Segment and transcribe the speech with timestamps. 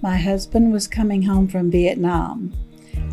[0.00, 2.52] My husband was coming home from Vietnam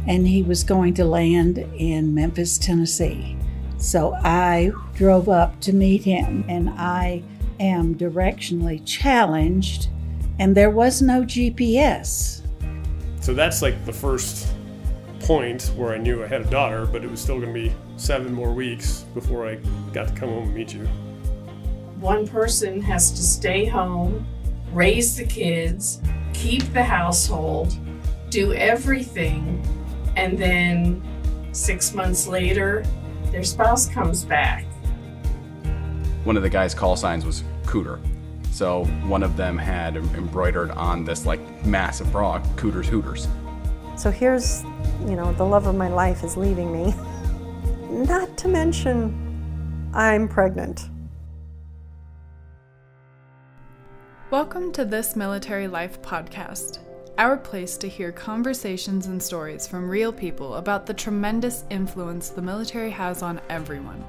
[0.08, 3.35] and he was going to land in Memphis, Tennessee.
[3.78, 7.24] So I drove up to meet him and I
[7.60, 9.88] am directionally challenged
[10.38, 12.44] and there was no GPS.
[13.20, 14.54] So that's like the first
[15.22, 17.73] point where I knew I had a daughter, but it was still going to be
[17.98, 19.55] seven more weeks before I
[19.91, 20.86] got to come home and meet you.
[21.99, 24.27] One person has to stay home,
[24.72, 25.99] raise the kids,
[26.45, 27.76] keep the household,
[28.30, 29.59] do everything,
[30.16, 31.02] and then
[31.53, 32.86] six months later,
[33.31, 34.63] their spouse comes back.
[36.23, 38.00] One of the guy's call signs was Cooter.
[38.52, 43.27] So one of them had embroidered on this like massive bra, Cooters Hooters.
[43.98, 44.62] So here's,
[45.08, 46.94] you know, the love of my life is leaving me.
[48.05, 50.89] Not to mention, I'm pregnant.
[54.35, 56.80] Welcome to This Military Life podcast,
[57.17, 62.42] our place to hear conversations and stories from real people about the tremendous influence the
[62.42, 64.03] military has on everyone.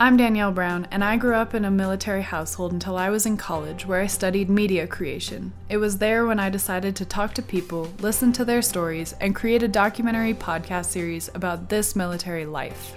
[0.00, 3.36] I'm Danielle Brown, and I grew up in a military household until I was in
[3.36, 5.52] college, where I studied media creation.
[5.68, 9.36] It was there when I decided to talk to people, listen to their stories, and
[9.36, 12.96] create a documentary podcast series about this military life.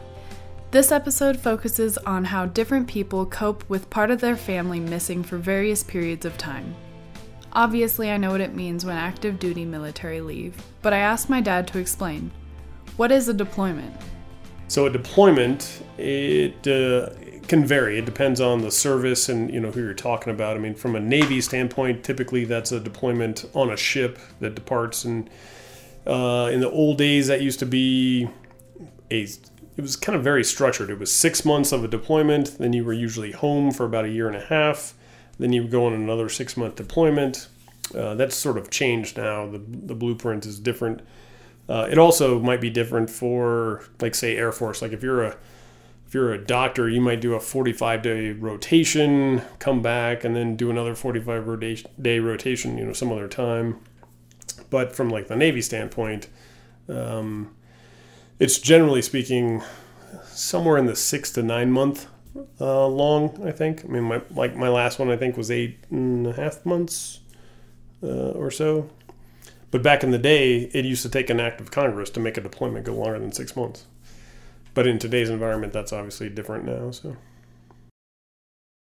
[0.72, 5.39] This episode focuses on how different people cope with part of their family missing for
[5.39, 6.76] various periods of time.
[7.53, 11.42] Obviously, I know what it means when active duty military leave, but I asked my
[11.42, 12.30] dad to explain.
[12.98, 13.95] What is a deployment?
[14.67, 17.16] So a deployment, it uh,
[17.48, 17.98] can vary.
[17.98, 20.56] It depends on the service and you know who you're talking about.
[20.56, 25.04] I mean, from a Navy standpoint, typically that's a deployment on a ship that departs.
[25.04, 25.31] And
[26.06, 28.30] uh, in the old days, that used to be
[29.09, 29.28] a
[29.80, 30.89] it was kind of very structured.
[30.89, 34.09] It was six months of a deployment, then you were usually home for about a
[34.09, 34.94] year and a half,
[35.39, 37.47] then you would go on another six month deployment.
[37.95, 39.49] Uh, that's sort of changed now.
[39.49, 41.02] The, the blueprint is different.
[41.69, 44.81] Uh, it also might be different for, like, say, Air Force.
[44.81, 45.38] Like, if you're a
[46.05, 50.58] if you're a doctor, you might do a 45 day rotation, come back, and then
[50.58, 53.80] do another 45 day rotation, you know, some other time.
[54.70, 56.27] But from like the Navy standpoint,
[56.89, 57.55] um,
[58.39, 59.61] it's generally speaking
[60.26, 62.08] somewhere in the six to nine month
[62.60, 63.45] uh, long.
[63.45, 63.86] I think.
[63.86, 67.20] I mean, my like my last one I think was eight and a half months
[68.02, 68.89] uh, or so.
[69.72, 72.38] But back in the day, it used to take an act of Congress to make
[72.38, 73.86] a deployment go longer than six months.
[74.73, 76.92] But in today's environment, that's obviously different now.
[76.92, 77.17] So.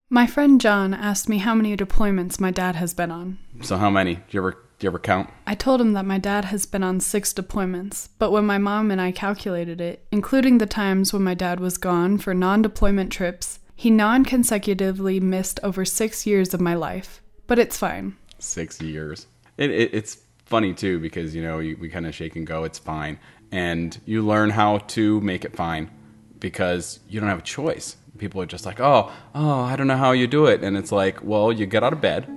[0.09, 3.37] My friend John asked me how many deployments my dad has been on.
[3.61, 4.15] So how many?
[4.15, 5.29] Do you ever do you ever count?
[5.45, 8.91] I told him that my dad has been on six deployments, but when my mom
[8.91, 13.11] and I calculated it, including the times when my dad was gone for non deployment
[13.11, 17.21] trips, he non consecutively missed over six years of my life.
[17.45, 18.15] But it's fine.
[18.39, 19.27] Six years.
[19.57, 22.63] It, it, it's funny too because, you know, you, we kind of shake and go,
[22.63, 23.19] it's fine.
[23.51, 25.91] And you learn how to make it fine
[26.39, 27.97] because you don't have a choice.
[28.17, 30.63] People are just like, oh, oh, I don't know how you do it.
[30.63, 32.29] And it's like, well, you get out of bed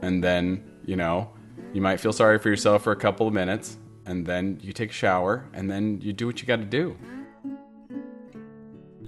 [0.00, 1.30] and then, you know,
[1.72, 4.90] you might feel sorry for yourself for a couple of minutes, and then you take
[4.90, 6.96] a shower, and then you do what you got to do.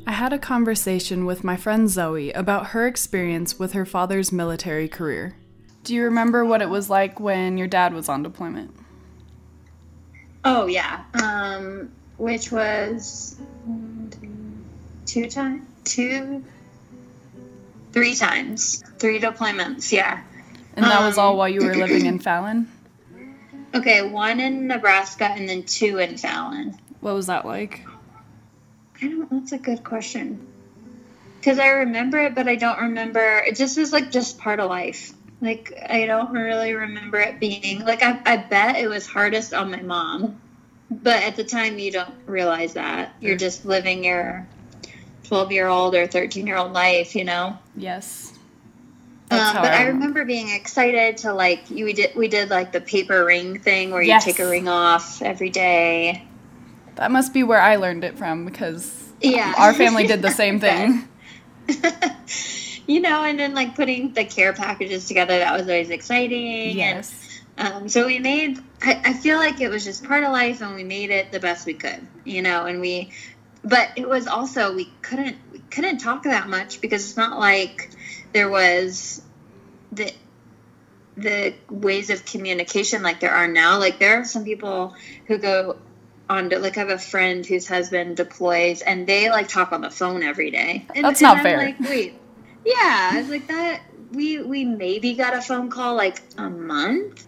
[0.07, 4.89] I had a conversation with my friend Zoe about her experience with her father's military
[4.89, 5.37] career.
[5.83, 8.75] Do you remember what it was like when your dad was on deployment?
[10.45, 11.05] Oh, yeah.
[11.23, 13.37] Um, which was
[15.07, 15.67] two times?
[15.85, 16.45] Two?
[17.93, 18.83] Three times.
[18.99, 20.23] Three deployments, yeah.
[20.77, 22.71] And that was all um, while you were living in Fallon?
[23.75, 26.79] Okay, one in Nebraska and then two in Fallon.
[27.01, 27.85] What was that like?
[29.03, 29.31] I don't.
[29.31, 30.47] That's a good question.
[31.39, 33.39] Because I remember it, but I don't remember.
[33.39, 35.13] It just was like just part of life.
[35.41, 38.21] Like I don't really remember it being like I.
[38.25, 40.41] I bet it was hardest on my mom,
[40.91, 44.47] but at the time you don't realize that you're just living your
[45.25, 47.15] twelve year old or thirteen year old life.
[47.17, 47.59] You know.
[47.77, 48.34] Yes.
[49.41, 52.73] Um, but I, I remember being excited to like you we did we did like
[52.73, 54.27] the paper ring thing where yes.
[54.27, 56.27] you take a ring off every day.
[56.97, 60.61] That must be where I learned it from because yeah, our family did the same
[60.61, 61.09] thing.
[62.87, 66.77] you know, and then like putting the care packages together that was always exciting.
[66.77, 67.13] Yes.
[67.57, 68.59] And, um, so we made.
[68.83, 71.41] I, I feel like it was just part of life, and we made it the
[71.41, 72.07] best we could.
[72.25, 73.13] You know, and we.
[73.63, 77.91] But it was also we couldn't we couldn't talk that much because it's not like
[78.33, 79.23] there was
[79.95, 80.13] the
[81.17, 83.79] the ways of communication like there are now.
[83.79, 84.95] Like there are some people
[85.27, 85.77] who go
[86.29, 89.81] on to like I have a friend whose husband deploys and they like talk on
[89.81, 90.87] the phone every day.
[90.95, 91.59] And, That's not and fair.
[91.59, 92.15] Like, wait,
[92.65, 93.83] yeah, I was like that.
[94.13, 97.27] We we maybe got a phone call like a month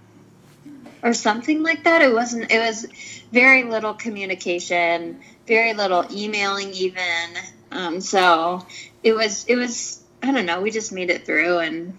[1.02, 2.02] or something like that.
[2.02, 2.50] It wasn't.
[2.50, 2.86] It was
[3.32, 7.36] very little communication, very little emailing, even.
[7.70, 8.66] Um, so
[9.02, 9.44] it was.
[9.46, 10.02] It was.
[10.22, 10.60] I don't know.
[10.60, 11.96] We just made it through, and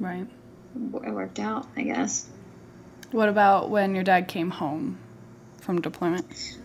[0.00, 0.26] Right.
[0.76, 1.66] it worked out.
[1.76, 2.26] I guess.
[3.10, 4.98] What about when your dad came home
[5.60, 6.58] from deployment?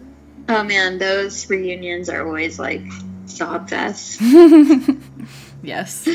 [0.49, 2.81] Oh man, those reunions are always like
[3.25, 4.21] sob fest.
[5.63, 6.07] Yes.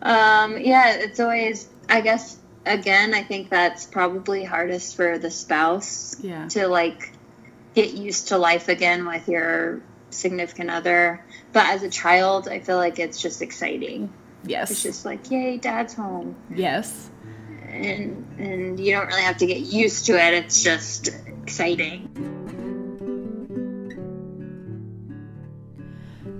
[0.00, 6.16] Um, yeah, it's always, I guess, again, I think that's probably hardest for the spouse
[6.22, 6.46] Yeah.
[6.50, 7.12] to like
[7.74, 11.22] get used to life again with your significant other.
[11.52, 14.12] But as a child, I feel like it's just exciting.
[14.44, 16.34] It's just like, yay, dad's home.
[16.54, 17.10] Yes.
[17.68, 20.34] And, and you don't really have to get used to it.
[20.34, 21.08] It's just
[21.42, 22.08] exciting.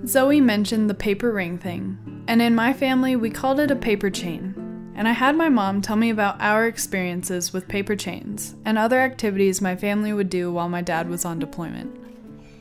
[0.05, 4.09] Zoe mentioned the paper ring thing, and in my family, we called it a paper
[4.09, 4.55] chain.
[4.95, 8.99] And I had my mom tell me about our experiences with paper chains and other
[8.99, 11.95] activities my family would do while my dad was on deployment.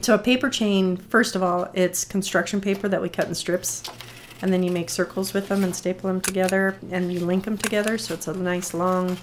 [0.00, 3.82] So a paper chain, first of all, it's construction paper that we cut in strips,
[4.42, 7.58] and then you make circles with them and staple them together, and you link them
[7.58, 7.98] together.
[7.98, 9.16] So it's a nice long,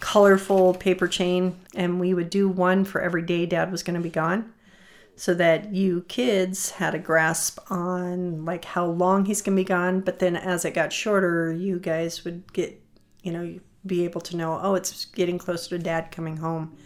[0.00, 4.02] colorful paper chain, and we would do one for every day Dad was going to
[4.02, 4.52] be gone,
[5.16, 9.66] so that you kids had a grasp on like how long he's going to be
[9.66, 10.00] gone.
[10.00, 12.82] But then as it got shorter, you guys would get,
[13.22, 16.76] you know, be able to know, oh, it's getting closer to Dad coming home.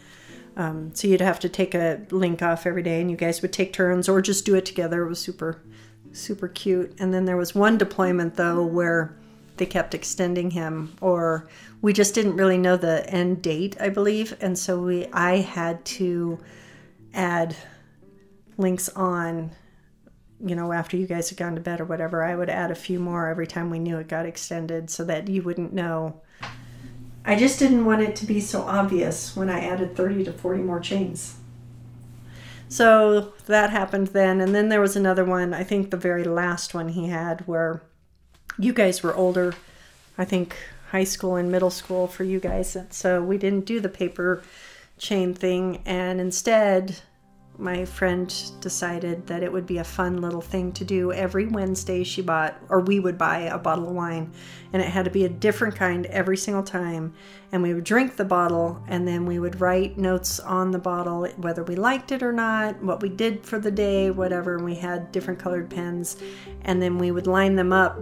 [0.57, 3.53] Um, so you'd have to take a link off every day, and you guys would
[3.53, 5.05] take turns or just do it together.
[5.05, 5.63] It was super,
[6.13, 6.95] super cute.
[6.99, 9.17] And then there was one deployment though where
[9.57, 11.49] they kept extending him, or
[11.83, 15.85] we just didn't really know the end date, I believe, and so we I had
[15.87, 16.39] to
[17.13, 17.57] add
[18.57, 19.51] links on.
[20.41, 22.77] You know, after you guys had gone to bed or whatever, I would add a
[22.77, 26.21] few more every time we knew it got extended, so that you wouldn't know
[27.29, 30.63] I just didn't want it to be so obvious when I added 30 to 40
[30.63, 31.38] more chains.
[32.69, 34.41] So that happened then.
[34.41, 37.83] And then there was another one, I think the very last one he had, where
[38.59, 39.55] you guys were older.
[40.17, 40.57] I think
[40.91, 42.77] high school and middle school for you guys.
[42.91, 44.43] So we didn't do the paper
[44.99, 45.83] chain thing.
[45.87, 47.01] And instead,
[47.59, 51.11] my friend decided that it would be a fun little thing to do.
[51.13, 54.33] Every Wednesday she bought or we would buy a bottle of wine
[54.73, 57.15] and it had to be a different kind every single time.
[57.51, 61.27] And we would drink the bottle and then we would write notes on the bottle
[61.37, 64.55] whether we liked it or not what we did for the day whatever.
[64.55, 66.17] And we had different colored pens
[66.63, 67.99] and then we would line them up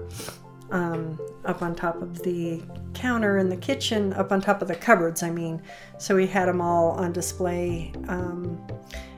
[0.71, 2.63] um, up on top of the
[2.95, 5.63] counter in the kitchen up on top of the cupboards i mean
[5.99, 8.59] so we had them all on display um,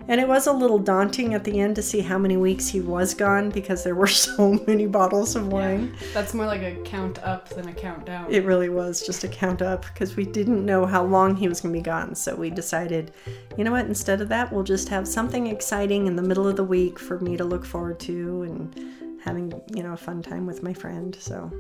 [0.09, 2.81] and it was a little daunting at the end to see how many weeks he
[2.81, 5.95] was gone because there were so many bottles of wine.
[6.15, 8.33] That's more like a count up than a count down.
[8.33, 11.61] It really was just a count up because we didn't know how long he was
[11.61, 12.15] going to be gone.
[12.15, 13.13] So we decided,
[13.59, 16.57] you know what, instead of that, we'll just have something exciting in the middle of
[16.57, 18.98] the week for me to look forward to and
[19.29, 21.17] having, you know, a fun time with my friend.
[21.21, 21.53] So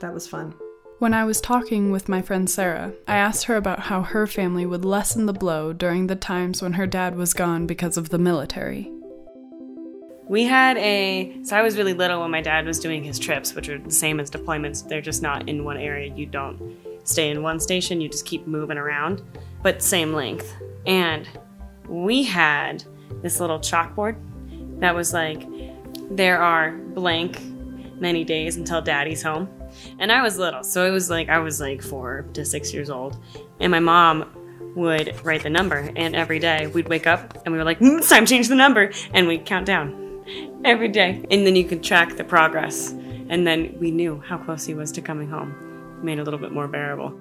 [0.00, 0.54] that was fun.
[0.98, 4.64] When I was talking with my friend Sarah, I asked her about how her family
[4.66, 8.18] would lessen the blow during the times when her dad was gone because of the
[8.18, 8.90] military.
[10.28, 11.36] We had a.
[11.42, 13.90] So I was really little when my dad was doing his trips, which are the
[13.90, 14.88] same as deployments.
[14.88, 16.14] They're just not in one area.
[16.14, 19.22] You don't stay in one station, you just keep moving around,
[19.62, 20.54] but same length.
[20.86, 21.28] And
[21.88, 22.84] we had
[23.22, 24.16] this little chalkboard
[24.80, 25.42] that was like,
[26.16, 27.40] there are blank
[28.00, 29.48] many days until daddy's home.
[29.98, 32.90] And I was little, so it was like, I was like four to six years
[32.90, 33.18] old.
[33.60, 34.30] And my mom
[34.74, 37.98] would write the number, and every day we'd wake up and we were like, "Hmm,
[37.98, 40.02] it's time to change the number, and we'd count down
[40.64, 41.24] every day.
[41.30, 42.92] And then you could track the progress.
[43.28, 46.00] And then we knew how close he was to coming home.
[46.02, 47.18] Made it a little bit more bearable.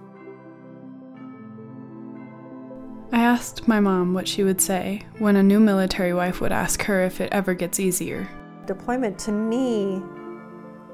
[3.14, 6.84] I asked my mom what she would say when a new military wife would ask
[6.84, 8.30] her if it ever gets easier.
[8.66, 10.02] Deployment to me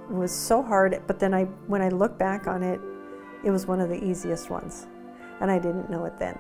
[0.10, 2.80] was so hard, but then I when I look back on it,
[3.44, 4.88] it was one of the easiest ones.
[5.40, 6.40] And I didn't know it then.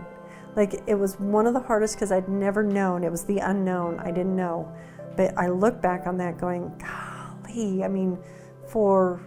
[0.55, 3.03] Like it was one of the hardest because I'd never known.
[3.03, 3.99] It was the unknown.
[3.99, 4.71] I didn't know.
[5.15, 8.17] But I look back on that going, golly, I mean,
[8.67, 9.19] for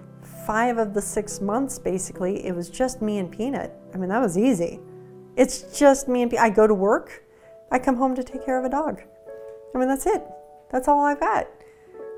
[0.46, 3.72] five of the six months basically, it was just me and Peanut.
[3.94, 4.80] I mean, that was easy.
[5.36, 6.44] It's just me and Peanut.
[6.44, 7.24] I go to work,
[7.70, 9.02] I come home to take care of a dog.
[9.74, 10.22] I mean, that's it.
[10.70, 11.48] That's all I've got.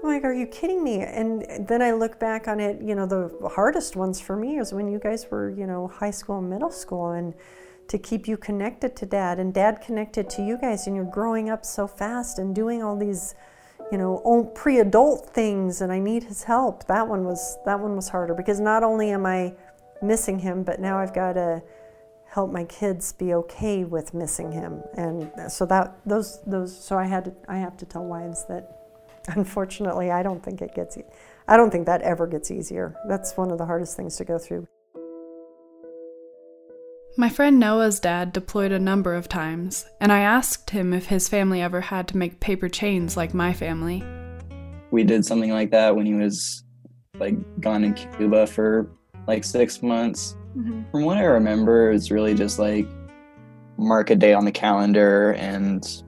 [0.03, 1.01] I'm like, are you kidding me?
[1.01, 4.73] And then I look back on it, you know, the hardest ones for me is
[4.73, 7.35] when you guys were, you know, high school and middle school and
[7.87, 11.51] to keep you connected to dad and dad connected to you guys and you're growing
[11.51, 13.37] up so fast and doing all these,
[13.93, 16.87] you know, pre-adult things and I need his help.
[16.89, 19.55] That one was that one was harder because not only am I
[20.03, 21.63] missing him, but now I've got to
[22.27, 24.83] help my kids be okay with missing him.
[24.97, 28.82] And so that those those so I had to I have to tell wives that
[29.29, 31.05] unfortunately I don't think it gets e-
[31.49, 32.95] I don't think that ever gets easier.
[33.09, 34.67] That's one of the hardest things to go through.
[37.17, 41.29] My friend Noah's dad deployed a number of times, and I asked him if his
[41.29, 44.03] family ever had to make paper chains like my family.
[44.91, 46.65] We did something like that when he was
[47.19, 48.91] like gone in Cuba for
[49.27, 50.37] like six months.
[50.57, 50.91] Mm-hmm.
[50.91, 52.89] From what I remember, it's really just like
[53.77, 56.03] mark a day on the calendar and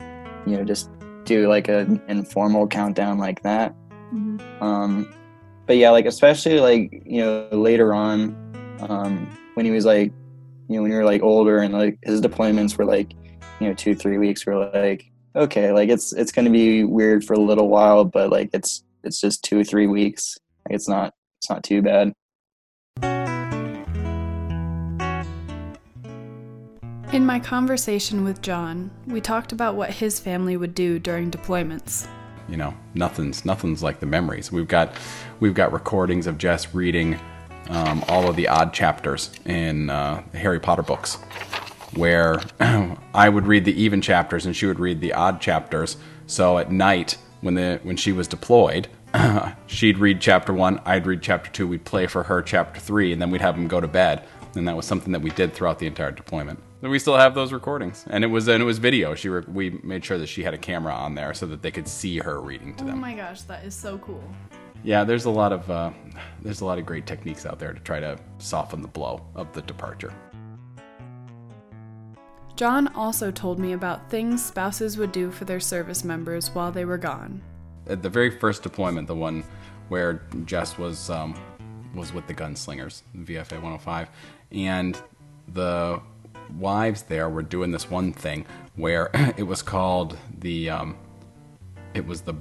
[0.47, 0.88] you know just
[1.25, 3.75] do like an informal countdown like that.
[4.61, 5.12] Um,
[5.66, 8.37] but yeah, like especially like you know later on
[8.81, 10.12] um, when he was like
[10.69, 13.12] you know when you were like older and like his deployments were like
[13.61, 17.35] you know two three weeks we're like okay like it's it's gonna be weird for
[17.35, 20.38] a little while but like it's it's just two or three weeks.
[20.66, 22.12] Like it's not it's not too bad
[27.14, 32.09] In my conversation with John, we talked about what his family would do during deployments.
[32.49, 34.50] you know nothing's nothing's like the memories.
[34.50, 34.97] We've got
[35.38, 37.16] we've got recordings of jess reading
[37.71, 41.14] um, all of the odd chapters in uh, harry potter books
[41.94, 42.40] where
[43.14, 45.97] i would read the even chapters and she would read the odd chapters.
[46.26, 48.88] So at night when the when she was deployed
[49.66, 53.23] she'd read chapter one i'd read chapter two we'd play for her chapter three and
[53.23, 54.25] then we'd have them go to bed.
[54.56, 56.61] And that was something that we did throughout the entire deployment
[56.91, 59.71] we still have those recordings and it was and it was video she re- we
[59.83, 62.41] made sure that she had a camera on there so that they could see her
[62.41, 62.95] reading to them.
[62.95, 64.23] Oh my gosh, that is so cool.
[64.83, 65.91] yeah there's a lot of uh,
[66.43, 69.53] there's a lot of great techniques out there to try to soften the blow of
[69.53, 70.12] the departure
[72.57, 76.85] John also told me about things spouses would do for their service members while they
[76.85, 77.43] were gone.
[77.88, 79.43] at the very first deployment, the one
[79.88, 81.35] where Jess was um,
[81.95, 84.09] was with the gunslingers, VFA 105,
[84.53, 85.00] and
[85.53, 86.00] the
[86.58, 88.46] wives there were doing this one thing
[88.76, 90.96] where it was called the um,
[91.94, 92.34] it was the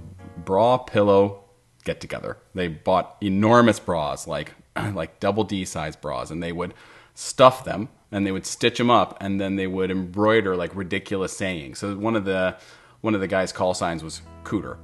[0.45, 1.43] bra pillow
[1.83, 2.37] get together.
[2.53, 4.53] They bought enormous bras, like
[4.93, 6.73] like double D size bras, and they would
[7.15, 11.35] stuff them and they would stitch them up, and then they would embroider like ridiculous
[11.35, 11.79] sayings.
[11.79, 12.57] So one of the
[13.01, 14.77] one of the guys' call signs was Cooter.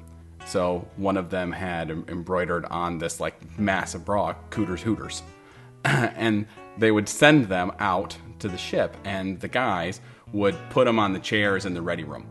[0.45, 5.21] So one of them had embroidered on this like massive bra, Cooters Hooters.
[5.86, 10.01] and they would send them out to the ship, and the guys
[10.34, 12.27] would put them on the chairs in the ready room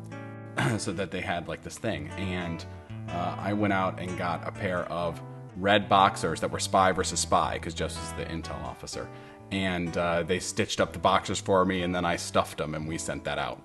[0.79, 2.09] so that they had like this thing.
[2.11, 2.65] And
[3.11, 5.21] uh, I went out and got a pair of
[5.57, 9.09] red boxers that were spy versus spy because Jess was the intel officer.
[9.51, 12.87] And uh, they stitched up the boxers for me, and then I stuffed them, and
[12.87, 13.63] we sent that out.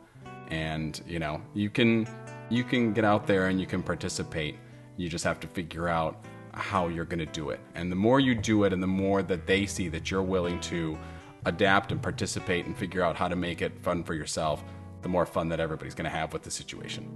[0.50, 2.08] And you know, you can
[2.50, 4.56] you can get out there and you can participate.
[4.98, 6.24] You just have to figure out
[6.54, 7.60] how you're going to do it.
[7.76, 10.60] And the more you do it, and the more that they see that you're willing
[10.62, 10.98] to
[11.46, 14.64] adapt and participate and figure out how to make it fun for yourself,
[15.02, 17.10] the more fun that everybody's going to have with the situation.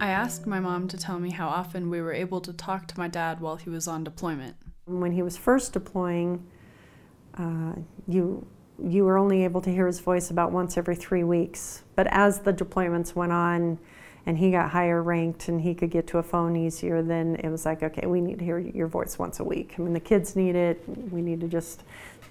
[0.00, 2.98] I asked my mom to tell me how often we were able to talk to
[2.98, 4.56] my dad while he was on deployment.
[4.86, 6.46] When he was first deploying,
[7.36, 7.74] uh,
[8.08, 8.46] you
[8.82, 11.82] you were only able to hear his voice about once every three weeks.
[11.96, 13.78] But as the deployments went on,
[14.26, 17.48] and he got higher ranked, and he could get to a phone easier, then it
[17.48, 19.74] was like, okay, we need to hear your voice once a week.
[19.78, 20.82] I mean, the kids need it.
[21.10, 21.84] We need to just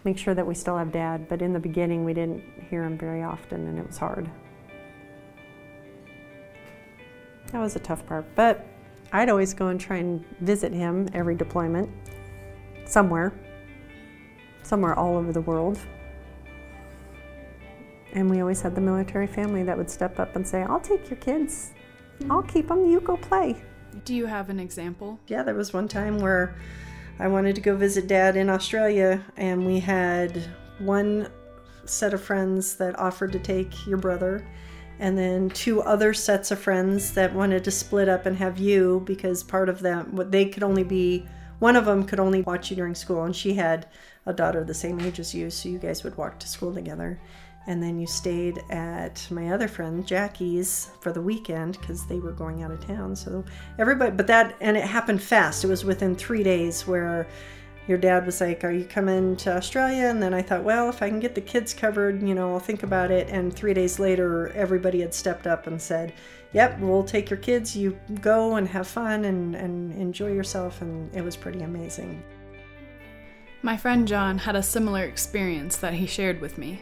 [0.03, 1.27] make sure that we still have dad.
[1.27, 4.29] But in the beginning, we didn't hear him very often, and it was hard.
[7.51, 8.67] That was a tough part, but
[9.11, 11.89] I'd always go and try and visit him every deployment,
[12.85, 13.33] somewhere,
[14.61, 15.79] somewhere all over the world.
[18.13, 21.09] And we always had the military family that would step up and say, I'll take
[21.09, 21.71] your kids,
[22.29, 23.61] I'll keep them, you go play.
[24.05, 25.19] Do you have an example?
[25.27, 26.55] Yeah, there was one time where
[27.19, 30.41] I wanted to go visit dad in Australia, and we had
[30.79, 31.29] one
[31.85, 34.45] set of friends that offered to take your brother,
[34.99, 39.01] and then two other sets of friends that wanted to split up and have you
[39.05, 41.25] because part of them, what they could only be,
[41.59, 43.87] one of them could only watch you during school, and she had
[44.25, 47.19] a daughter the same age as you, so you guys would walk to school together.
[47.69, 52.31] And then you stayed at my other friend Jackie's for the weekend because they were
[52.31, 53.15] going out of town.
[53.15, 53.45] So
[53.77, 55.63] everybody, but that, and it happened fast.
[55.63, 57.27] It was within three days where
[57.87, 60.07] your dad was like, Are you coming to Australia?
[60.07, 62.59] And then I thought, Well, if I can get the kids covered, you know, I'll
[62.59, 63.29] think about it.
[63.29, 66.13] And three days later, everybody had stepped up and said,
[66.53, 67.77] Yep, we'll take your kids.
[67.77, 70.81] You go and have fun and, and enjoy yourself.
[70.81, 72.23] And it was pretty amazing.
[73.61, 76.81] My friend John had a similar experience that he shared with me.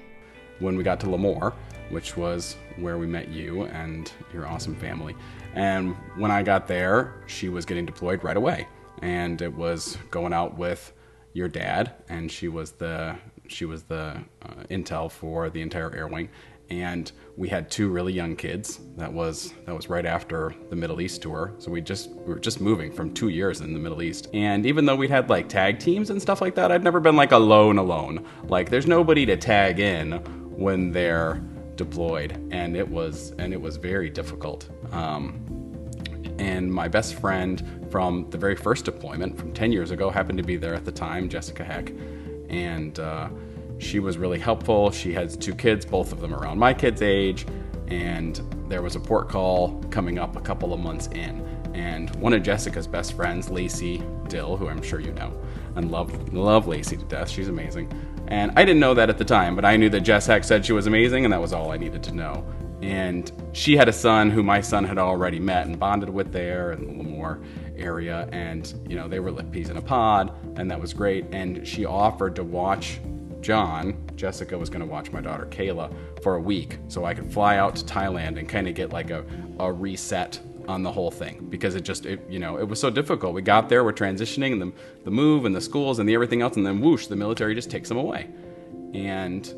[0.59, 1.53] When we got to Lemoore,
[1.89, 5.15] which was where we met you and your awesome family.
[5.53, 8.67] And when I got there, she was getting deployed right away.
[9.01, 10.93] And it was going out with
[11.33, 13.15] your dad, and she was the
[13.47, 16.29] she was the uh, intel for the entire air wing.
[16.69, 18.81] And we had two really young kids.
[18.97, 21.53] That was that was right after the Middle East tour.
[21.59, 24.27] So we just we were just moving from two years in the Middle East.
[24.33, 27.15] And even though we had like tag teams and stuff like that, I'd never been
[27.15, 28.25] like alone alone.
[28.43, 30.21] Like there's nobody to tag in
[30.57, 31.41] when they're
[31.75, 34.67] deployed, and it was and it was very difficult.
[34.91, 35.43] Um,
[36.39, 40.43] and my best friend from the very first deployment from 10 years ago happened to
[40.43, 41.91] be there at the time, Jessica Heck,
[42.49, 43.29] and uh,
[43.77, 44.91] she was really helpful.
[44.91, 47.45] She has two kids, both of them around my kid's age,
[47.87, 51.46] and there was a port call coming up a couple of months in.
[51.77, 55.31] And one of Jessica's best friends, Lacey Dill, who I'm sure you know,
[55.75, 57.29] and love love Lacey to death.
[57.29, 57.91] She's amazing.
[58.29, 60.65] And I didn't know that at the time, but I knew that Jess Heck said
[60.65, 62.43] she was amazing, and that was all I needed to know.
[62.81, 66.71] And she had a son who my son had already met and bonded with there
[66.71, 67.43] in the Lemoore
[67.77, 68.27] area.
[68.31, 71.25] And, you know, they were like peas in a pod, and that was great.
[71.31, 72.99] And she offered to watch
[73.41, 73.95] John.
[74.15, 77.57] Jessica was going to watch my daughter Kayla for a week so I could fly
[77.57, 79.23] out to Thailand and kind of get like a,
[79.59, 82.89] a reset on the whole thing because it just it, you know it was so
[82.89, 83.33] difficult.
[83.33, 84.73] We got there we're transitioning and the,
[85.05, 87.71] the move and the schools and the everything else and then whoosh the military just
[87.71, 88.29] takes them away.
[88.93, 89.53] And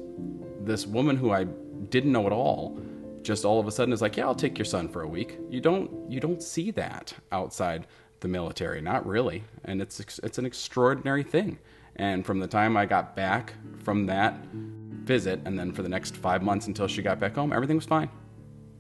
[0.62, 1.46] this woman who i
[1.90, 2.80] didn't know at all
[3.22, 5.38] just all of a sudden is like yeah i'll take your son for a week.
[5.50, 7.88] You don't you don't see that outside
[8.20, 9.44] the military not really.
[9.66, 11.58] And it's it's an extraordinary thing.
[11.96, 16.16] And from the time i got back from that visit and then for the next
[16.16, 18.10] five months until she got back home everything was fine.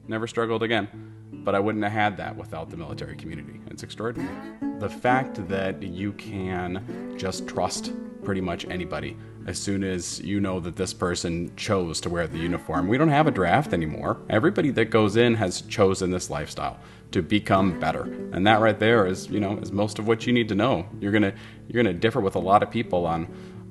[0.07, 3.59] Never struggled again but I wouldn't have had that without the military community.
[3.67, 4.35] It's extraordinary.
[4.79, 7.91] The fact that you can just trust
[8.23, 9.17] pretty much anybody
[9.47, 12.87] as soon as you know that this person chose to wear the uniform.
[12.87, 14.17] We don't have a draft anymore.
[14.29, 16.79] Everybody that goes in has chosen this lifestyle
[17.11, 18.03] to become better.
[18.31, 20.87] And that right there is, you know, is most of what you need to know.
[20.99, 21.33] You're going to
[21.67, 23.27] you're going to differ with a lot of people on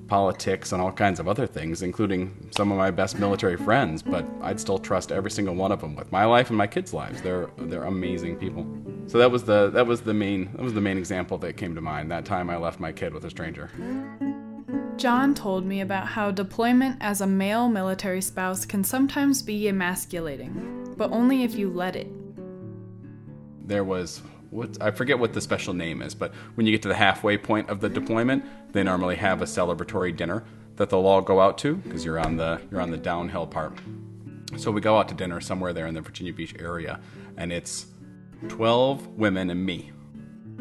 [0.08, 4.26] politics and all kinds of other things, including some of my best military friends, but
[4.40, 7.22] I'd still trust every single one of them with my life and my kids' lives.
[7.22, 8.66] They're they're amazing people.
[9.06, 11.74] So that was the that was the main that was the main example that came
[11.74, 12.10] to mind.
[12.10, 13.70] That time I left my kid with a stranger.
[14.96, 20.94] John told me about how deployment as a male military spouse can sometimes be emasculating,
[20.96, 22.08] but only if you let it.
[23.68, 26.88] There was what I forget what the special name is, but when you get to
[26.88, 30.44] the halfway point of the deployment, they normally have a celebratory dinner
[30.76, 33.78] that they'll all go out to because you're on the you're on the downhill part.
[34.56, 37.00] So we go out to dinner somewhere there in the Virginia Beach area,
[37.36, 37.86] and it's
[38.48, 39.92] 12 women and me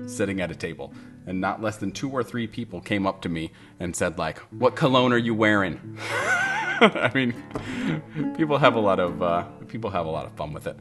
[0.06, 0.94] sitting at a table.
[1.26, 4.40] And not less than two or three people came up to me and said, like,
[4.52, 5.98] "What cologne are you wearing?"
[6.80, 7.34] I mean,
[8.38, 10.78] people have a lot of uh, people have a lot of fun with it.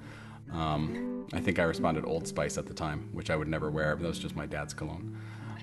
[0.56, 3.94] Um, I think I responded Old Spice at the time, which I would never wear.
[3.94, 5.16] That was just my dad's cologne.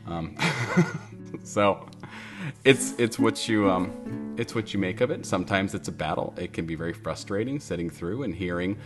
[0.06, 0.36] Um,
[1.44, 1.88] so
[2.64, 5.26] it's it's what you um, it's what you make of it.
[5.26, 6.34] Sometimes it's a battle.
[6.38, 8.78] It can be very frustrating sitting through and hearing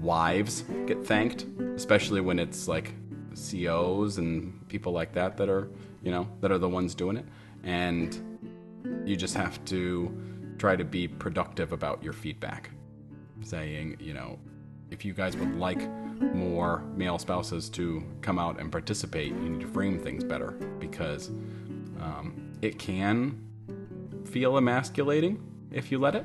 [0.00, 2.92] wives get thanked, especially when it's like
[3.34, 5.68] COs and people like that that are
[6.02, 7.24] you know that are the ones doing it,
[7.62, 8.38] and
[9.06, 10.14] you just have to
[10.58, 12.70] try to be productive about your feedback,
[13.42, 14.38] saying you know
[14.90, 15.88] if you guys would like
[16.34, 21.28] more male spouses to come out and participate, you need to frame things better because
[22.00, 23.38] um, it can
[24.24, 26.24] feel emasculating if you let it.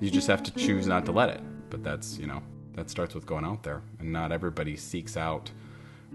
[0.00, 1.40] You just have to choose not to let it.
[1.70, 2.42] But that's, you know,
[2.74, 3.82] that starts with going out there.
[3.98, 5.50] And not everybody seeks out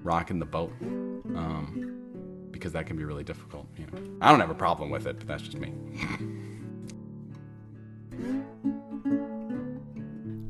[0.04, 3.68] rocking the boat um, because that can be really difficult.
[3.78, 5.74] You know, I don't have a problem with it, but that's just me.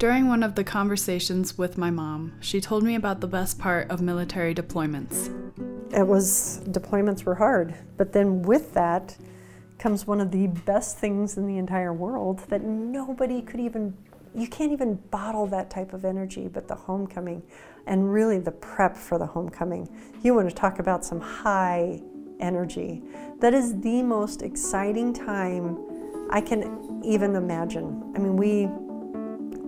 [0.02, 3.88] During one of the conversations with my mom, she told me about the best part
[3.92, 5.30] of military deployments.
[5.94, 9.16] It was, deployments were hard, but then with that
[9.78, 13.96] comes one of the best things in the entire world that nobody could even,
[14.34, 17.44] you can't even bottle that type of energy, but the homecoming
[17.86, 19.88] and really the prep for the homecoming.
[20.24, 22.02] You want to talk about some high
[22.40, 23.04] energy.
[23.40, 25.78] That is the most exciting time
[26.32, 28.12] I can even imagine.
[28.16, 28.68] I mean, we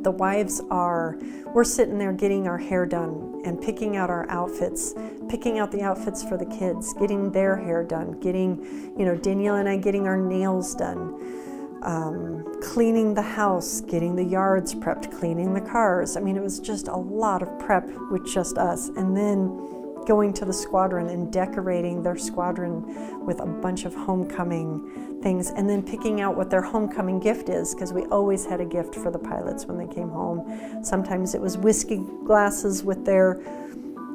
[0.04, 1.18] the wives are,
[1.54, 4.94] we're sitting there getting our hair done and picking out our outfits,
[5.30, 9.56] picking out the outfits for the kids, getting their hair done, getting, you know, Danielle
[9.56, 15.54] and I getting our nails done, um, cleaning the house, getting the yards prepped, cleaning
[15.54, 16.16] the cars.
[16.16, 18.90] I mean, it was just a lot of prep with just us.
[18.90, 25.20] And then going to the squadron and decorating their squadron with a bunch of homecoming
[25.22, 28.66] things and then picking out what their homecoming gift is because we always had a
[28.66, 30.84] gift for the pilots when they came home.
[30.84, 33.42] Sometimes it was whiskey glasses with their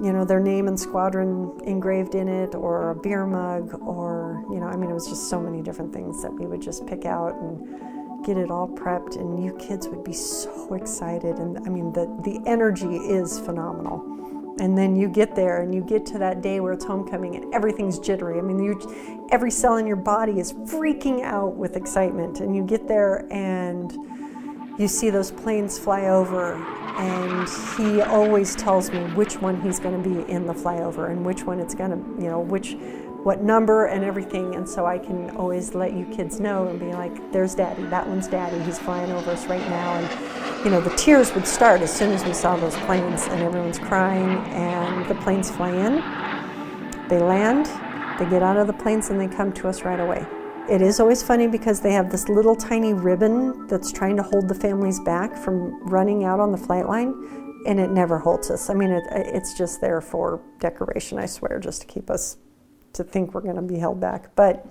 [0.01, 4.61] you know, their name and squadron engraved in it, or a beer mug, or, you
[4.61, 7.05] know, I mean, it was just so many different things that we would just pick
[7.05, 11.39] out and get it all prepped, and you kids would be so excited.
[11.39, 14.05] And I mean, the, the energy is phenomenal.
[14.61, 17.55] And then you get there and you get to that day where it's homecoming and
[17.55, 18.39] everything's jittery.
[18.39, 22.41] I mean, you, every cell in your body is freaking out with excitement.
[22.41, 23.93] And you get there and
[24.79, 26.55] you see those planes fly over
[26.99, 31.25] and he always tells me which one he's going to be in the flyover and
[31.25, 32.77] which one it's going to, you know, which,
[33.29, 34.55] what number and everything.
[34.55, 38.09] And so I can always let you kids know and be like, there's daddy, that
[38.09, 39.97] one's daddy, he's flying over us right now.
[39.97, 43.43] And, you know, the tears would start as soon as we saw those planes and
[43.43, 45.97] everyone's crying and the planes fly in,
[47.11, 47.67] they land,
[48.19, 50.27] they get out of the planes and they come to us right away.
[50.67, 54.49] It is always funny because they have this little tiny ribbon that's trying to hold
[54.49, 57.13] the families back from running out on the flight line,
[57.67, 58.71] and it never holds us.
[58.71, 62.39] I mean, it, it's just there for decoration, I swear, just to keep us
[62.99, 64.35] to think we're going to be held back.
[64.37, 64.67] But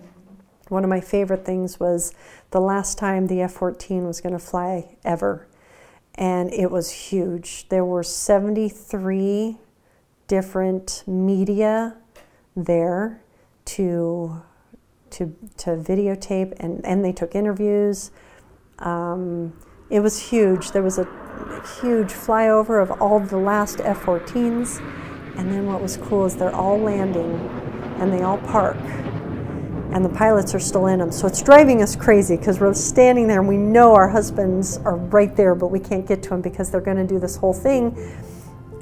[0.70, 2.14] one of my favorite things was
[2.52, 5.48] the last time the F 14 was going to fly ever,
[6.16, 7.68] and it was huge.
[7.70, 9.58] There were 73
[10.28, 11.96] different media
[12.56, 13.22] there
[13.66, 14.42] to
[15.10, 18.12] to, to videotape, and, and they took interviews.
[18.80, 19.54] Um,
[19.90, 20.72] it was huge.
[20.72, 21.06] There was a
[21.80, 24.82] huge flyover of all the last F 14s.
[25.38, 27.38] And then what was cool is they're all landing
[28.00, 28.78] and they all park.
[29.92, 31.12] And the pilots are still in them.
[31.12, 34.98] So it's driving us crazy because we're standing there and we know our husbands are
[34.98, 37.54] right there, but we can't get to them because they're going to do this whole
[37.54, 37.96] thing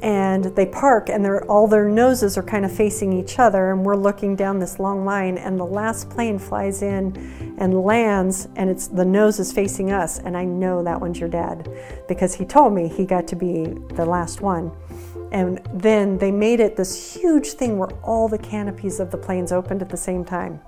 [0.01, 3.84] and they park and they're all their noses are kind of facing each other and
[3.84, 8.69] we're looking down this long line and the last plane flies in and lands and
[8.69, 11.67] it's the nose is facing us and I know that one's your dad
[12.08, 14.71] because he told me he got to be the last one
[15.32, 19.51] and then they made it this huge thing where all the canopies of the planes
[19.51, 20.60] opened at the same time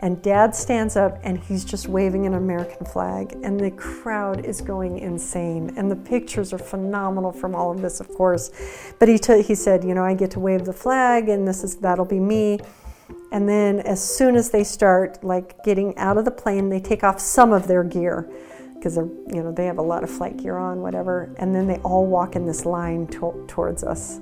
[0.00, 4.60] and dad stands up and he's just waving an American flag, and the crowd is
[4.60, 5.72] going insane.
[5.76, 8.50] And the pictures are phenomenal from all of this, of course.
[8.98, 11.62] But he, t- he said, You know, I get to wave the flag, and this
[11.64, 12.58] is that'll be me.
[13.32, 17.04] And then as soon as they start like getting out of the plane, they take
[17.04, 18.28] off some of their gear
[18.84, 21.76] because you know they have a lot of flight gear on whatever and then they
[21.76, 24.20] all walk in this line to- towards us.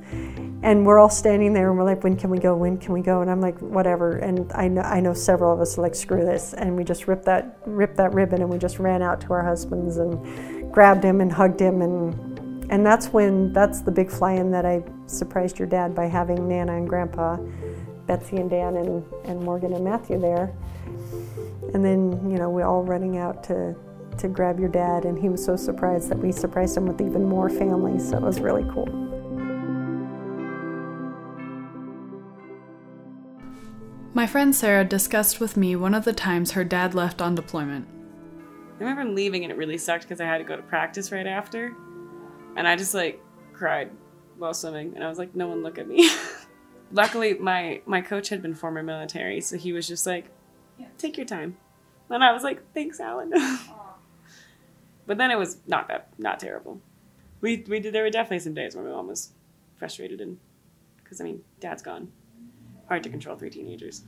[0.62, 2.54] And we're all standing there and we're like when can we go?
[2.54, 3.22] When can we go?
[3.22, 4.18] And i'm like whatever.
[4.18, 6.54] And i know i know several of us are like screw this.
[6.54, 9.42] And we just ripped that ripped that ribbon and we just ran out to our
[9.42, 11.82] husbands and grabbed him and hugged him.
[11.82, 16.46] And and that's when that's the big fly-in that i surprised your dad by having
[16.48, 17.36] nana and grandpa
[18.06, 20.54] betsy and dan and, and morgan and matthew there.
[21.74, 23.74] And then you know we're all running out to
[24.22, 27.28] to grab your dad, and he was so surprised that we surprised him with even
[27.28, 28.86] more family, so it was really cool.
[34.14, 37.88] My friend Sarah discussed with me one of the times her dad left on deployment.
[38.78, 41.26] I remember leaving and it really sucked because I had to go to practice right
[41.26, 41.74] after.
[42.56, 43.90] And I just like cried
[44.36, 46.10] while swimming and I was like, no one look at me.
[46.92, 50.26] Luckily my my coach had been former military, so he was just like,
[50.98, 51.56] take your time.
[52.10, 53.32] And I was like, thanks, Alan.
[55.06, 56.80] But then it was not that not terrible.
[57.40, 59.32] We we did there were definitely some days where my mom was
[59.76, 60.38] frustrated and
[61.02, 62.10] because I mean dad's gone,
[62.88, 64.02] hard to control three teenagers,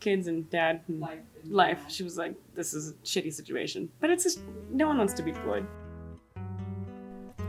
[0.00, 1.18] kids and dad and life.
[1.44, 1.80] life.
[1.88, 5.22] She was like, this is a shitty situation, but it's just no one wants to
[5.22, 5.66] be deployed.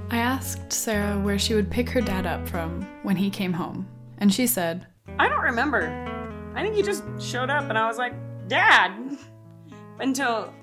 [0.10, 3.88] I asked Sarah where she would pick her dad up from when he came home,
[4.20, 4.86] and she said,
[5.18, 5.90] I don't remember.
[6.56, 8.14] I think he just showed up and I was like,
[8.48, 9.18] Dad!
[10.00, 10.54] Until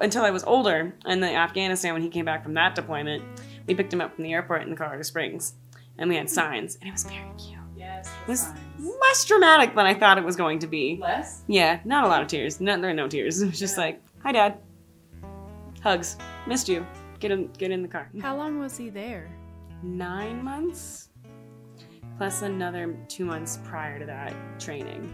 [0.00, 0.94] until I was older.
[1.04, 3.22] And then Afghanistan, when he came back from that deployment,
[3.66, 5.54] we picked him up from the airport in Colorado Springs,
[5.98, 7.58] and we had signs, and it was very cute.
[7.76, 8.94] Yes, it was signs.
[9.00, 10.98] less dramatic than I thought it was going to be.
[11.00, 11.42] Less?
[11.46, 12.60] Yeah, not a lot of tears.
[12.60, 13.42] No, there are no tears.
[13.42, 13.84] It was just yeah.
[13.84, 14.58] like, "Hi, Dad.
[15.82, 16.16] Hugs.
[16.46, 16.86] Missed you.
[17.18, 19.30] Get in, get in the car." How long was he there?
[19.82, 21.10] Nine months,
[22.16, 25.12] plus another two months prior to that training.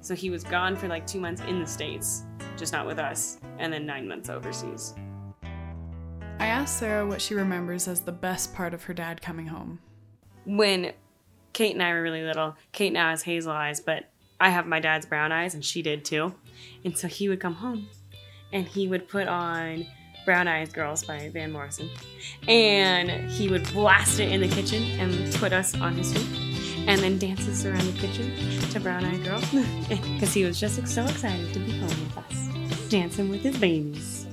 [0.00, 2.24] So he was gone for like two months in the States,
[2.56, 4.94] just not with us, and then nine months overseas.
[6.38, 9.78] I asked Sarah what she remembers as the best part of her dad coming home.
[10.44, 10.92] When
[11.52, 14.80] Kate and I were really little, Kate now has hazel eyes, but I have my
[14.80, 16.34] dad's brown eyes, and she did too.
[16.84, 17.88] And so he would come home
[18.52, 19.86] and he would put on
[20.24, 21.90] Brown Eyes Girls by Van Morrison.
[22.48, 26.43] And he would blast it in the kitchen and put us on his feet
[26.86, 28.32] and then dances around the kitchen
[28.70, 29.40] to Brown Eyed Girl
[29.88, 34.26] because he was just so excited to be home with us, dancing with his babies.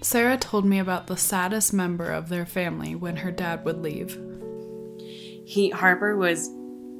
[0.00, 4.20] Sarah told me about the saddest member of their family when her dad would leave.
[5.46, 6.50] He Harper was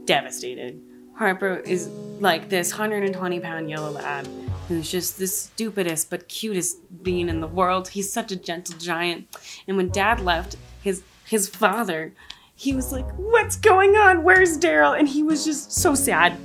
[0.04, 0.80] devastated.
[1.16, 1.88] Harper is
[2.20, 4.26] like this 120 pound yellow lab
[4.68, 7.88] who's just the stupidest but cutest being in the world.
[7.88, 9.26] He's such a gentle giant.
[9.66, 12.12] And when dad left, his his father,
[12.54, 14.22] he was like, What's going on?
[14.22, 14.96] Where's Daryl?
[14.96, 16.36] And he was just so sad.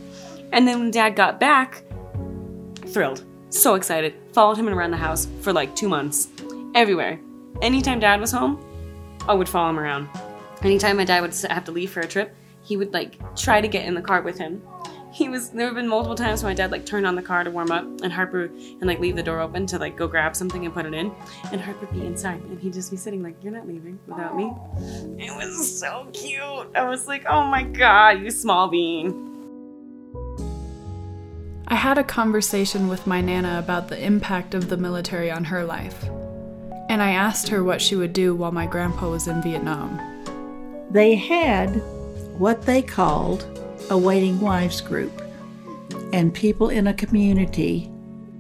[0.54, 1.84] And then when dad got back,
[2.86, 6.30] thrilled, so excited, followed him around the house for like two months,
[6.74, 7.20] everywhere.
[7.62, 8.64] Anytime dad was home,
[9.28, 10.08] I would follow him around.
[10.64, 13.68] Anytime my dad would have to leave for a trip, he would like try to
[13.68, 14.62] get in the car with him.
[15.18, 17.44] He was there have been multiple times when my dad like turned on the car
[17.44, 20.36] to warm up and Harper and like leave the door open to like go grab
[20.36, 21.12] something and put it in
[21.52, 24.54] and Harper be inside and he'd just be sitting like you're not leaving without me.
[25.18, 26.70] It was so cute.
[26.76, 29.24] I was like, "Oh my god, you small bean."
[31.68, 35.66] I had a conversation with my Nana about the impact of the military on her
[35.66, 36.04] life.
[36.90, 40.00] And I asked her what she would do while my grandpa was in Vietnam.
[40.92, 41.82] They had
[42.38, 45.22] what they called a waiting wives group,
[46.14, 47.90] and people in a community,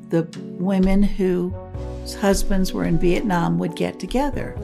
[0.10, 0.27] the
[0.60, 4.55] women whose husbands were in Vietnam, would get together.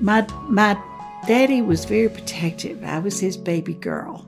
[0.00, 0.80] My, my
[1.26, 2.82] daddy was very protective.
[2.84, 4.26] I was his baby girl.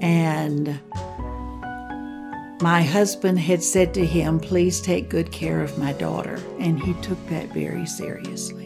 [0.00, 0.80] And
[2.62, 6.40] my husband had said to him, Please take good care of my daughter.
[6.58, 8.61] And he took that very seriously.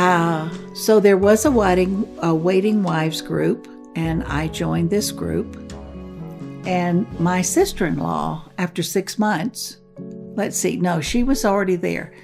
[0.00, 5.54] Uh, so there was a waiting, a waiting wives group, and I joined this group.
[6.64, 12.14] And my sister in law, after six months, let's see, no, she was already there.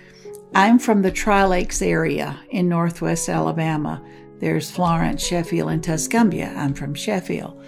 [0.55, 4.03] I'm from the Tri Lakes area in northwest Alabama.
[4.39, 6.57] There's Florence, Sheffield, and Tuscumbia.
[6.57, 7.62] I'm from Sheffield.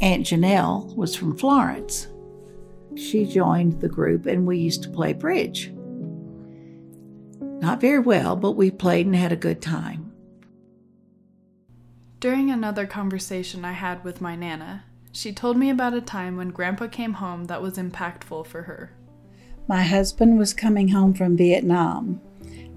[0.00, 2.06] Aunt Janelle was from Florence.
[2.96, 5.70] She joined the group and we used to play bridge.
[7.62, 10.12] Not very well, but we played and had a good time.
[12.18, 16.50] During another conversation I had with my Nana, she told me about a time when
[16.50, 18.92] Grandpa came home that was impactful for her.
[19.68, 22.20] My husband was coming home from Vietnam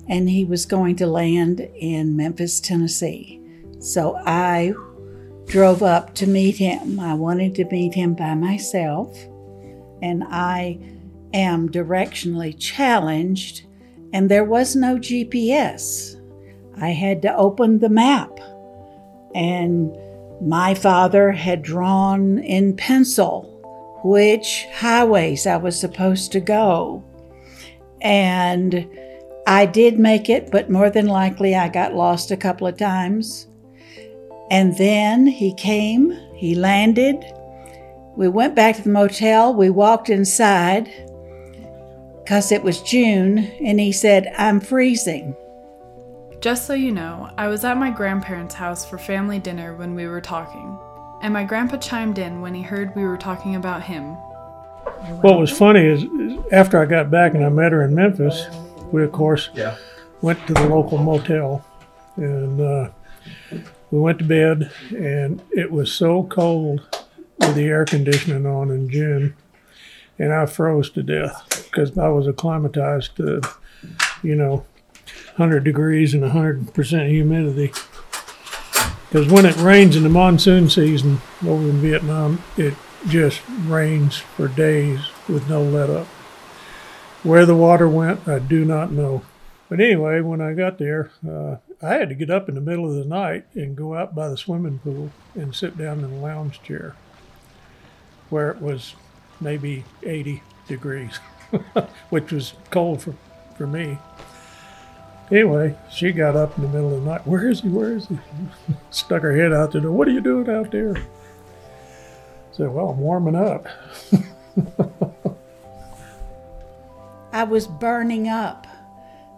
[0.07, 3.41] and he was going to land in Memphis, Tennessee.
[3.79, 4.73] So I
[5.47, 6.99] drove up to meet him.
[6.99, 9.17] I wanted to meet him by myself,
[10.01, 10.79] and I
[11.33, 13.65] am directionally challenged,
[14.13, 16.15] and there was no GPS.
[16.79, 18.39] I had to open the map,
[19.33, 19.95] and
[20.41, 23.55] my father had drawn in pencil
[24.05, 27.03] which highways I was supposed to go.
[28.01, 28.87] And
[29.47, 33.47] I did make it, but more than likely I got lost a couple of times.
[34.51, 37.25] And then he came, he landed.
[38.15, 39.55] We went back to the motel.
[39.55, 40.87] We walked inside
[42.25, 45.35] because it was June, and he said, I'm freezing.
[46.41, 50.07] Just so you know, I was at my grandparents' house for family dinner when we
[50.07, 50.75] were talking,
[51.21, 54.15] and my grandpa chimed in when he heard we were talking about him.
[55.21, 58.47] What was funny is, is after I got back and I met her in Memphis,
[58.91, 59.75] we of course Yeah.
[60.21, 61.63] went to the local motel
[62.15, 62.89] and uh,
[63.91, 66.81] we went to bed and it was so cold
[67.39, 69.35] with the air conditioning on in June
[70.17, 73.41] and I froze to death because I was acclimatized to,
[74.23, 74.65] you know,
[75.35, 77.73] 100 degrees and 100% humidity.
[79.09, 82.73] Because when it rains in the monsoon season over in Vietnam, it
[83.07, 86.07] just rains for days with no let up.
[87.23, 89.23] Where the water went, I do not know.
[89.67, 92.85] But anyway, when I got there, uh, I had to get up in the middle
[92.85, 96.19] of the night and go out by the swimming pool and sit down in a
[96.19, 96.95] lounge chair
[98.29, 98.95] where it was
[99.41, 101.19] maybe 80 degrees,
[102.09, 103.15] which was cold for,
[103.55, 103.97] for me.
[105.31, 107.25] Anyway, she got up in the middle of the night.
[107.25, 107.69] Where is he?
[107.69, 108.17] Where is he?
[108.91, 109.91] Stuck her head out the door.
[109.91, 110.95] What are you doing out there?
[110.95, 111.01] I
[112.51, 113.67] said, Well, I'm warming up.
[117.33, 118.67] I was burning up,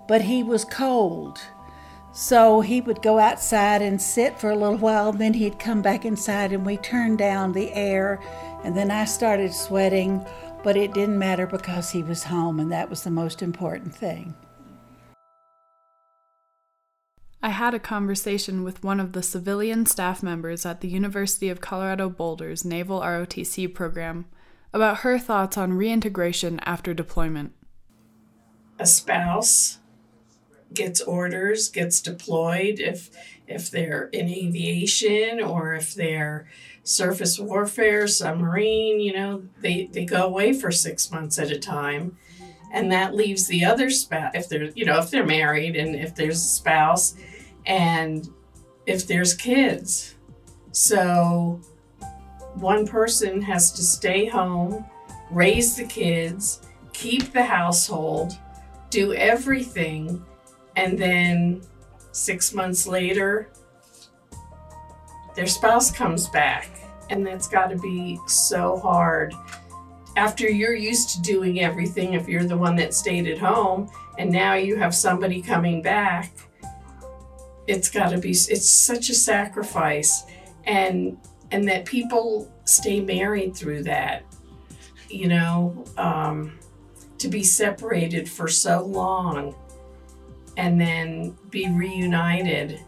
[0.07, 1.39] but he was cold.
[2.11, 6.03] So he would go outside and sit for a little while, then he'd come back
[6.03, 8.19] inside and we turned down the air.
[8.63, 10.25] And then I started sweating,
[10.67, 14.35] but it didn't matter because he was home, and that was the most important thing.
[17.41, 21.61] I had a conversation with one of the civilian staff members at the University of
[21.61, 24.25] Colorado Boulder's Naval ROTC program
[24.73, 27.53] about her thoughts on reintegration after deployment.
[28.77, 29.79] a spouse
[30.73, 33.09] gets orders, gets deployed if
[33.47, 36.47] if they're in aviation or if they're
[36.83, 42.17] surface warfare, submarine, you know, they, they go away for six months at a time.
[42.71, 46.15] And that leaves the other spouse if they're you know, if they're married and if
[46.15, 47.15] there's a spouse
[47.65, 48.27] and
[48.85, 50.15] if there's kids.
[50.71, 51.61] So
[52.55, 54.85] one person has to stay home,
[55.31, 56.61] raise the kids,
[56.93, 58.37] keep the household,
[58.89, 60.25] do everything,
[60.77, 61.61] and then
[62.11, 63.49] six months later,
[65.35, 66.69] their spouse comes back.
[67.09, 69.33] And that's got to be so hard.
[70.15, 74.31] After you're used to doing everything, if you're the one that stayed at home, and
[74.31, 76.31] now you have somebody coming back,
[77.65, 80.23] it's got to be, it's such a sacrifice.
[80.65, 81.17] And,
[81.51, 84.23] and that people stay married through that,
[85.09, 86.59] you know, um,
[87.17, 89.55] to be separated for so long
[90.57, 92.81] and then be reunited.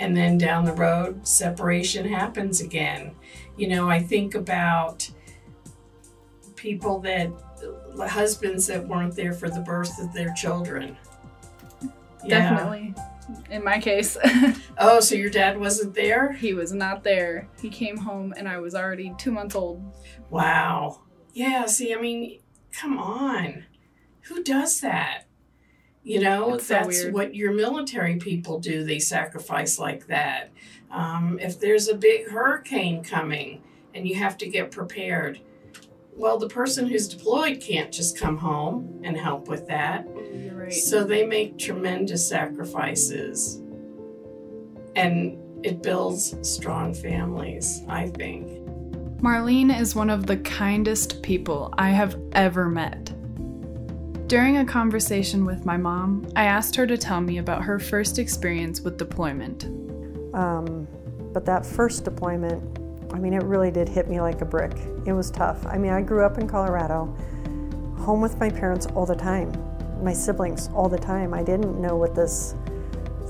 [0.00, 3.14] And then down the road, separation happens again.
[3.56, 5.08] You know, I think about
[6.56, 7.30] people that,
[7.98, 10.96] husbands that weren't there for the birth of their children.
[12.24, 12.50] Yeah.
[12.50, 12.94] Definitely.
[13.50, 14.16] In my case,
[14.78, 16.32] Oh, so your dad wasn't there?
[16.32, 17.48] he was not there.
[17.60, 19.82] He came home and I was already two months old.
[20.30, 21.00] Wow.
[21.32, 22.40] Yeah, see, I mean,
[22.72, 23.64] come on.
[24.22, 25.23] Who does that?
[26.04, 27.14] You know, It's so that's weird.
[27.14, 28.84] what your military people do.
[28.84, 30.52] They sacrifice like that.
[30.90, 33.62] Um, if there's a big hurricane coming
[33.94, 35.40] and you have to get prepared,
[36.14, 40.06] well, the person who's deployed can't just come home and help with that.
[40.06, 40.72] Right.
[40.72, 43.62] So they make tremendous sacrifices.
[44.94, 48.46] And it builds strong families, I think.
[49.22, 53.13] Marlene is one of the kindest people I have ever met.
[54.26, 58.18] During a conversation with my mom, I asked her to tell me about her first
[58.18, 59.64] experience with deployment.
[60.34, 60.88] Um,
[61.34, 62.78] but that first deployment,
[63.12, 64.72] I mean, it really did hit me like a brick.
[65.04, 65.66] It was tough.
[65.66, 67.14] I mean, I grew up in Colorado,
[67.98, 69.52] home with my parents all the time,
[70.02, 71.34] my siblings all the time.
[71.34, 72.54] I didn't know what this.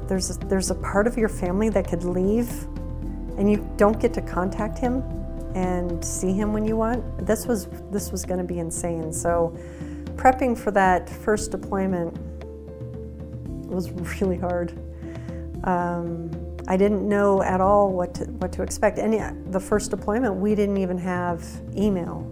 [0.07, 2.49] There's a, there's a part of your family that could leave,
[3.37, 5.03] and you don't get to contact him
[5.57, 7.27] and see him when you want.
[7.27, 9.13] This was this was going to be insane.
[9.13, 9.57] So,
[10.17, 12.17] prepping for that first deployment
[13.67, 14.73] was really hard.
[15.65, 16.31] Um,
[16.67, 18.99] I didn't know at all what to, what to expect.
[18.99, 21.45] And the first deployment, we didn't even have
[21.77, 22.31] email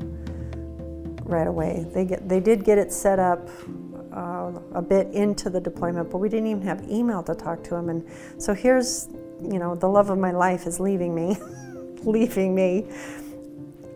[1.25, 1.87] right away.
[1.93, 3.49] They get they did get it set up
[4.13, 7.71] uh, a bit into the deployment, but we didn't even have email to talk to
[7.71, 7.89] them.
[7.89, 8.07] And
[8.39, 9.09] so here's,
[9.43, 11.37] you know, the love of my life is leaving me,
[12.05, 12.87] leaving me.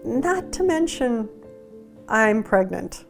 [0.05, 1.29] Not to mention,
[2.09, 3.05] I'm pregnant.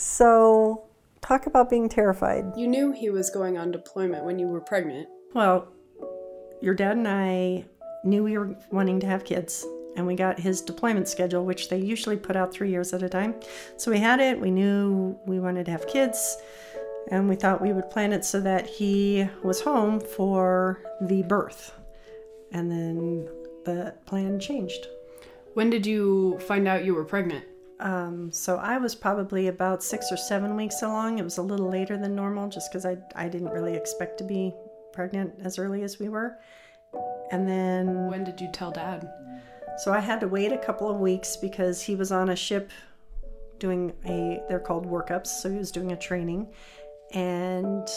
[0.00, 0.84] So
[1.20, 2.56] talk about being terrified.
[2.56, 5.08] You knew he was going on deployment when you were pregnant.
[5.34, 5.68] Well,
[6.62, 7.66] your dad and I
[8.02, 11.76] knew we were wanting to have kids, and we got his deployment schedule, which they
[11.76, 13.34] usually put out three years at a time.
[13.76, 16.38] So we had it, we knew we wanted to have kids,
[17.10, 21.78] and we thought we would plan it so that he was home for the birth.
[22.52, 23.28] And then
[23.66, 24.86] the plan changed.
[25.52, 27.44] When did you find out you were pregnant?
[27.80, 31.18] Um, so I was probably about six or seven weeks along.
[31.18, 34.24] It was a little later than normal just because I, I didn't really expect to
[34.24, 34.54] be
[34.92, 36.36] pregnant as early as we were.
[37.30, 39.08] And then When did you tell dad?
[39.78, 42.70] So I had to wait a couple of weeks because he was on a ship
[43.58, 45.28] doing a, they're called workups.
[45.28, 46.48] So he was doing a training.
[47.14, 47.88] And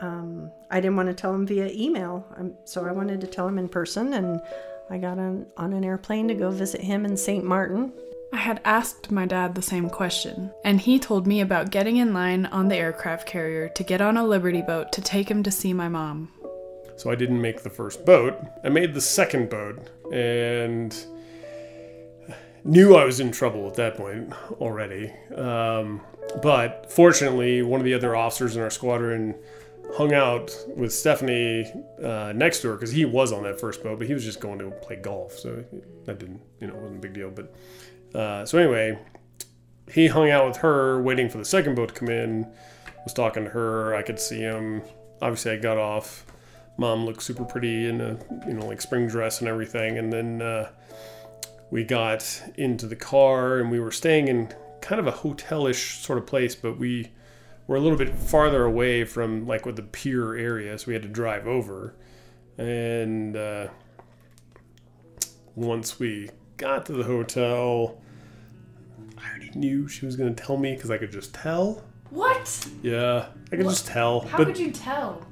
[0.00, 2.26] um, I didn't want to tell him via email.
[2.36, 4.12] Um, so I wanted to tell him in person.
[4.12, 4.40] And
[4.88, 7.44] I got on, on an airplane to go visit him in St.
[7.44, 7.92] Martin.
[8.32, 12.14] I had asked my dad the same question, and he told me about getting in
[12.14, 15.50] line on the aircraft carrier to get on a Liberty boat to take him to
[15.50, 16.32] see my mom.
[16.96, 18.34] So I didn't make the first boat.
[18.64, 20.96] I made the second boat and
[22.64, 25.12] knew I was in trouble at that point already.
[25.36, 26.00] Um,
[26.42, 29.34] but fortunately, one of the other officers in our squadron
[29.96, 31.70] hung out with Stephanie
[32.02, 34.40] uh, next to her because he was on that first boat, but he was just
[34.40, 35.62] going to play golf, so
[36.06, 37.30] that didn't, you know, wasn't a big deal.
[37.30, 37.54] But
[38.14, 38.98] uh, so anyway,
[39.92, 42.46] he hung out with her, waiting for the second boat to come in.
[43.04, 43.94] Was talking to her.
[43.94, 44.82] I could see him.
[45.20, 46.24] Obviously, I got off.
[46.76, 50.40] Mom looked super pretty in a you know like spring dress and everything, and then
[50.40, 50.70] uh,
[51.70, 56.18] we got into the car and we were staying in kind of a hotelish sort
[56.18, 57.10] of place, but we
[57.66, 61.02] were a little bit farther away from like with the pier area, so we had
[61.02, 61.94] to drive over.
[62.58, 63.68] And uh,
[65.54, 68.01] once we got to the hotel,
[69.54, 71.82] knew she was going to tell me because I could just tell.
[72.10, 72.68] What?
[72.82, 74.20] Yeah, I could just tell.
[74.20, 75.26] How but could you tell?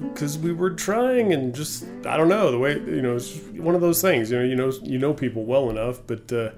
[0.00, 3.74] because we were trying and just I don't know the way you know it's one
[3.74, 6.50] of those things you know you know you know people well enough but uh,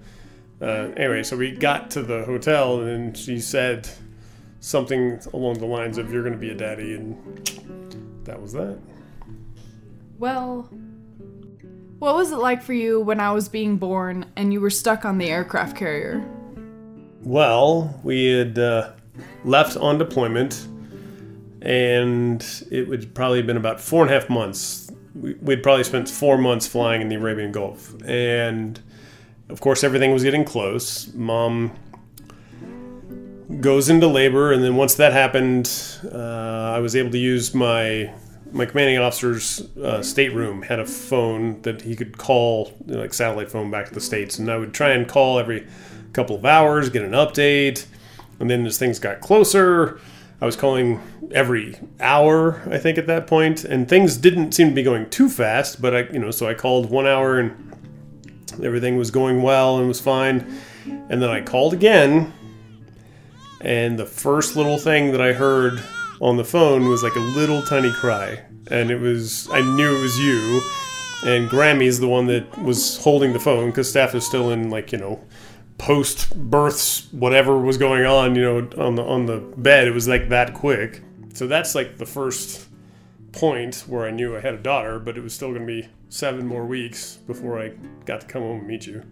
[0.61, 3.89] uh, anyway so we got to the hotel and she said
[4.61, 7.17] something along the lines of you're going to be a daddy and
[8.25, 8.79] that was that
[10.19, 10.69] Well,
[11.99, 15.05] what was it like for you when I was being born and you were stuck
[15.05, 16.25] on the aircraft carrier?
[17.25, 18.93] Well we had uh,
[19.45, 20.67] left on deployment
[21.65, 24.91] and it would probably have been about four and a half months.
[25.15, 28.79] We, we'd probably spent four months flying in the Arabian Gulf, and
[29.49, 31.13] of course everything was getting close.
[31.15, 31.73] Mom
[33.61, 35.71] goes into labor, and then once that happened,
[36.13, 38.13] uh, I was able to use my
[38.53, 43.13] my commanding officer's uh, stateroom had a phone that he could call, you know, like
[43.13, 45.67] satellite phone, back to the states, and I would try and call every
[46.15, 47.87] couple of hours, get an update,
[48.41, 50.01] and then as things got closer.
[50.41, 51.01] I was calling
[51.33, 55.29] every hour, I think, at that point, and things didn't seem to be going too
[55.29, 55.81] fast.
[55.81, 57.75] But I, you know, so I called one hour, and
[58.63, 60.59] everything was going well and was fine.
[60.87, 62.33] And then I called again,
[63.61, 65.83] and the first little thing that I heard
[66.21, 68.41] on the phone was like a little tiny cry,
[68.71, 70.61] and it was I knew it was you.
[71.25, 74.93] And Grammy's the one that was holding the phone because staff is still in like
[74.93, 75.25] you know
[75.79, 80.07] post births whatever was going on you know on the on the bed it was
[80.07, 81.03] like that quick
[81.33, 82.69] so that's like the first
[83.33, 85.89] point where i knew i had a daughter but it was still going to be
[86.09, 87.69] seven more weeks before i
[88.05, 89.03] got to come home and meet you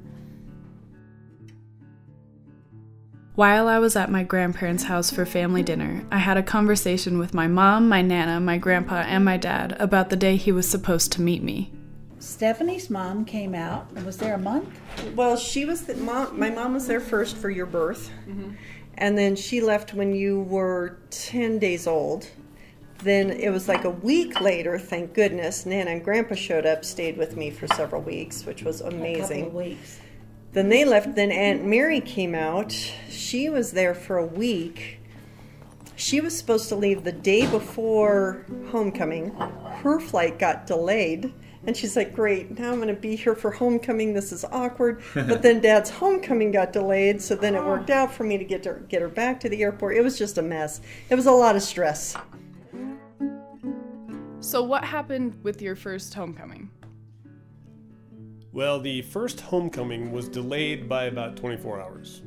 [3.34, 7.32] While I was at my grandparents' house for family dinner, I had a conversation with
[7.32, 11.12] my mom, my nana, my grandpa, and my dad about the day he was supposed
[11.12, 11.72] to meet me.
[12.22, 14.80] Stephanie's mom came out and was there a month.
[15.16, 16.38] Well, she was the mom.
[16.38, 18.52] My mom was there first for your birth, mm-hmm.
[18.96, 22.28] and then she left when you were ten days old.
[22.98, 24.78] Then it was like a week later.
[24.78, 28.80] Thank goodness, Nana and Grandpa showed up, stayed with me for several weeks, which was
[28.80, 29.46] A couple amazing.
[29.46, 29.98] of weeks.
[30.52, 31.16] Then they left.
[31.16, 32.70] Then Aunt Mary came out.
[33.10, 35.00] She was there for a week.
[35.96, 39.30] She was supposed to leave the day before homecoming.
[39.82, 41.32] Her flight got delayed.
[41.66, 44.14] And she's like, Great, now I'm going to be here for homecoming.
[44.14, 45.02] This is awkward.
[45.14, 47.22] But then dad's homecoming got delayed.
[47.22, 47.66] So then it oh.
[47.66, 49.96] worked out for me to get, her, get her back to the airport.
[49.96, 50.80] It was just a mess.
[51.08, 52.16] It was a lot of stress.
[54.40, 56.68] So, what happened with your first homecoming?
[58.52, 62.22] well the first homecoming was delayed by about 24 hours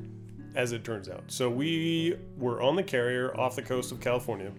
[0.56, 4.52] as it turns out so we were on the carrier off the coast of california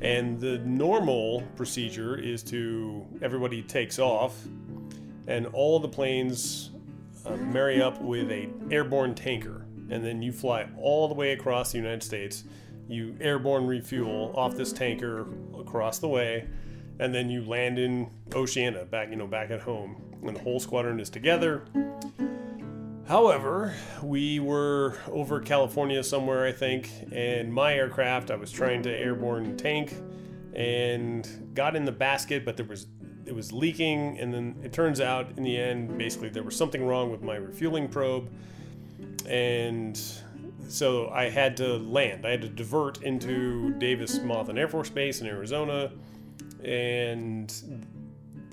[0.00, 4.36] and the normal procedure is to everybody takes off
[5.26, 6.70] and all the planes
[7.24, 9.66] uh, marry up with a airborne tanker.
[9.90, 12.44] And then you fly all the way across the united states.
[12.88, 15.26] You airborne refuel off this tanker
[15.58, 16.48] across the way.
[16.98, 20.02] And then you land in oceana back you know back at home.
[20.22, 21.64] And the whole squadron is together
[23.06, 28.90] However, we were over California somewhere, I think, and my aircraft, I was trying to
[28.90, 29.94] airborne tank
[30.54, 32.86] and got in the basket, but there was
[33.26, 36.84] it was leaking, and then it turns out in the end, basically there was something
[36.84, 38.30] wrong with my refueling probe,
[39.26, 40.00] and
[40.68, 42.26] so I had to land.
[42.26, 45.90] I had to divert into Davis Monthan Air Force Base in Arizona,
[46.62, 47.52] and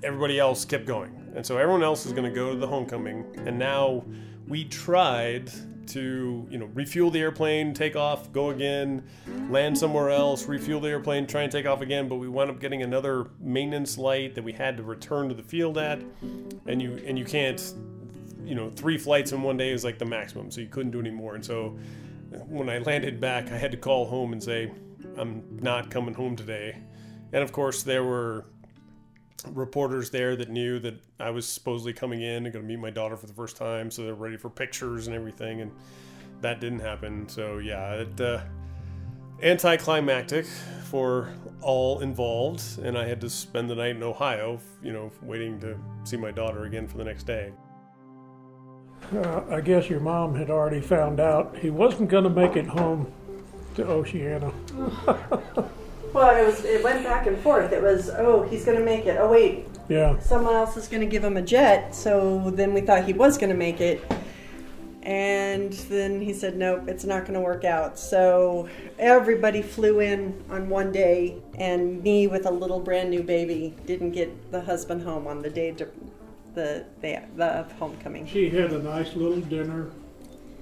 [0.03, 1.15] everybody else kept going.
[1.35, 3.25] And so everyone else is going to go to the homecoming.
[3.45, 4.03] And now
[4.51, 5.49] we tried
[5.87, 9.01] to, you know, refuel the airplane, take off, go again,
[9.49, 12.09] land somewhere else, refuel the airplane, try and take off again.
[12.09, 15.41] But we wound up getting another maintenance light that we had to return to the
[15.41, 16.01] field at.
[16.65, 17.73] And you and you can't,
[18.43, 20.51] you know, three flights in one day is like the maximum.
[20.51, 21.35] So you couldn't do any more.
[21.35, 21.77] And so
[22.49, 24.69] when I landed back, I had to call home and say,
[25.17, 26.77] I'm not coming home today.
[27.31, 28.47] And of course, there were
[29.47, 32.89] reporters there that knew that I was supposedly coming in and going to meet my
[32.89, 35.71] daughter for the first time, so they're ready for pictures and everything, and
[36.41, 37.27] that didn't happen.
[37.29, 38.41] So yeah, it uh,
[39.41, 40.45] anticlimactic
[40.85, 45.59] for all involved, and I had to spend the night in Ohio, you know, waiting
[45.61, 47.51] to see my daughter again for the next day.
[49.13, 52.67] Uh, I guess your mom had already found out he wasn't going to make it
[52.67, 53.11] home
[53.75, 54.51] to Oceana.
[56.13, 56.65] Well, it was.
[56.65, 57.71] It went back and forth.
[57.71, 59.17] It was, oh, he's going to make it.
[59.19, 61.95] Oh, wait, Yeah, someone else is going to give him a jet.
[61.95, 64.03] So then we thought he was going to make it.
[65.03, 67.97] And then he said, nope, it's not going to work out.
[67.97, 73.75] So everybody flew in on one day, and me with a little brand new baby
[73.87, 75.87] didn't get the husband home on the day to,
[76.53, 78.27] the, the, the homecoming.
[78.27, 79.89] she had a nice little dinner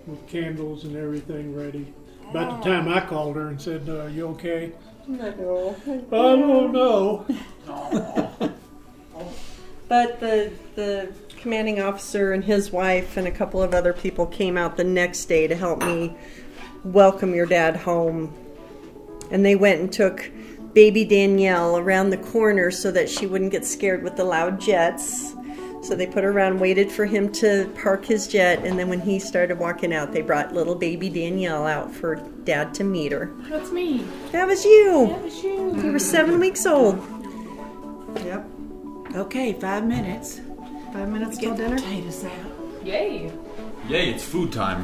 [0.08, 1.94] with candles and everything ready.
[2.30, 4.72] About the time I called her and said, uh, "You okay?"
[5.10, 5.76] No.
[5.88, 7.26] I don't know.
[9.88, 14.56] But the the commanding officer and his wife and a couple of other people came
[14.56, 16.16] out the next day to help me
[16.84, 18.32] welcome your dad home.
[19.32, 20.30] And they went and took
[20.74, 25.34] baby Danielle around the corner so that she wouldn't get scared with the loud jets.
[25.82, 29.00] So they put her around, waited for him to park his jet, and then when
[29.00, 33.32] he started walking out, they brought little baby Danielle out for dad to meet her.
[33.50, 34.06] That's me.
[34.32, 35.08] That was you.
[35.08, 35.82] That was you.
[35.82, 36.98] You were seven weeks old.
[38.26, 38.46] Yep.
[39.16, 40.42] Okay, five minutes.
[40.94, 41.76] Five minutes Get till the dinner.
[41.78, 42.86] potatoes out.
[42.86, 43.32] Yay.
[43.88, 44.84] Yay, it's food time.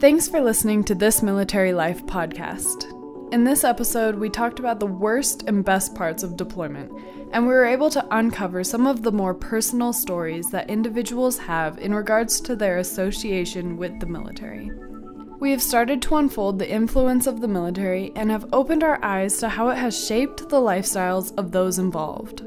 [0.00, 2.92] Thanks for listening to this Military Life podcast.
[3.32, 6.92] In this episode, we talked about the worst and best parts of deployment,
[7.32, 11.76] and we were able to uncover some of the more personal stories that individuals have
[11.78, 14.70] in regards to their association with the military.
[15.40, 19.38] We have started to unfold the influence of the military and have opened our eyes
[19.38, 22.42] to how it has shaped the lifestyles of those involved.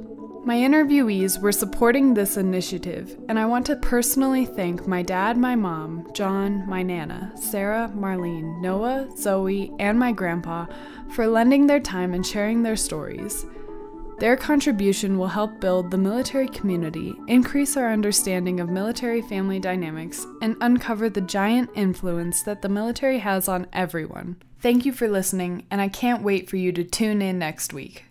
[0.46, 5.54] My interviewees were supporting this initiative, and I want to personally thank my dad, my
[5.54, 10.66] mom, John, my Nana, Sarah, Marlene, Noah, Zoe, and my grandpa
[11.12, 13.46] for lending their time and sharing their stories.
[14.20, 20.26] Their contribution will help build the military community, increase our understanding of military family dynamics,
[20.42, 24.38] and uncover the giant influence that the military has on everyone.
[24.62, 28.06] Thank you for listening, and I can't wait for you to tune in next week.